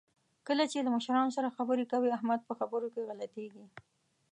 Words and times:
کله 0.47 0.63
چې 0.71 0.77
له 0.85 0.89
مشرانو 0.95 1.35
سره 1.37 1.55
خبرې 1.57 1.85
کوي، 1.91 2.09
احمد 2.17 2.39
په 2.45 2.53
خبرو 2.59 2.87
کې 2.93 3.05
غلطېږي. 3.07 3.65